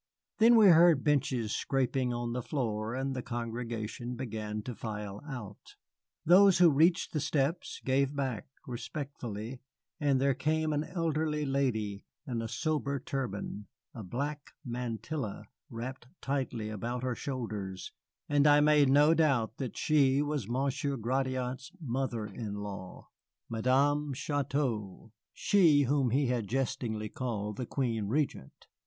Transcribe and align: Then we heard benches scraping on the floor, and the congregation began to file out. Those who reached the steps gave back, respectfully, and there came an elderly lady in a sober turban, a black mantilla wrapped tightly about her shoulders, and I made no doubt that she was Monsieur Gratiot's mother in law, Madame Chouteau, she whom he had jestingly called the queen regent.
Then 0.39 0.55
we 0.55 0.65
heard 0.69 1.03
benches 1.03 1.55
scraping 1.55 2.11
on 2.11 2.33
the 2.33 2.41
floor, 2.41 2.95
and 2.95 3.15
the 3.15 3.21
congregation 3.21 4.15
began 4.15 4.63
to 4.63 4.73
file 4.73 5.21
out. 5.27 5.75
Those 6.25 6.57
who 6.57 6.71
reached 6.71 7.13
the 7.13 7.19
steps 7.19 7.79
gave 7.85 8.15
back, 8.15 8.47
respectfully, 8.65 9.61
and 9.99 10.19
there 10.19 10.33
came 10.33 10.73
an 10.73 10.83
elderly 10.85 11.45
lady 11.45 12.07
in 12.25 12.41
a 12.41 12.47
sober 12.47 12.99
turban, 12.99 13.67
a 13.93 14.01
black 14.01 14.49
mantilla 14.65 15.45
wrapped 15.69 16.07
tightly 16.19 16.69
about 16.71 17.03
her 17.03 17.13
shoulders, 17.13 17.91
and 18.27 18.47
I 18.47 18.59
made 18.59 18.89
no 18.89 19.13
doubt 19.13 19.57
that 19.57 19.77
she 19.77 20.23
was 20.23 20.49
Monsieur 20.49 20.97
Gratiot's 20.97 21.73
mother 21.79 22.25
in 22.25 22.55
law, 22.55 23.09
Madame 23.49 24.13
Chouteau, 24.15 25.11
she 25.31 25.83
whom 25.83 26.09
he 26.09 26.25
had 26.25 26.47
jestingly 26.47 27.07
called 27.09 27.57
the 27.57 27.67
queen 27.67 28.07
regent. 28.07 28.65